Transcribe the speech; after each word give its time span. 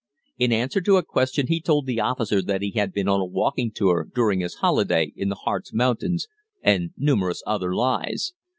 In 0.39 0.51
answer 0.51 0.81
to 0.81 0.97
a 0.97 1.03
question 1.03 1.45
he 1.45 1.61
told 1.61 1.85
the 1.85 1.99
officer 1.99 2.41
that 2.41 2.63
he 2.63 2.71
had 2.71 2.91
been 2.91 3.07
on 3.07 3.21
a 3.21 3.25
walking 3.27 3.69
tour, 3.71 4.07
during 4.15 4.39
his 4.39 4.55
holiday, 4.55 5.13
in 5.15 5.29
the 5.29 5.35
Harz 5.35 5.71
Mountains, 5.73 6.27
and 6.63 6.89
numerous 6.97 7.43
other 7.45 7.75
lies. 7.75 8.33